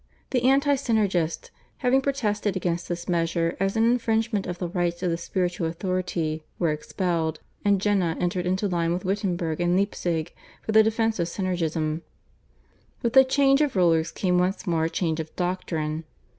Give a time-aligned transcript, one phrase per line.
[0.31, 5.11] The anti Synergists, having protested against this measure as an infringement of the rights of
[5.11, 10.33] the spiritual authority, were expelled, and Jena entered into line with Wittenberg and Leipzig
[10.63, 12.01] for the defence of Synergism.
[13.03, 16.05] With the change of rulers came once more a change of doctrine.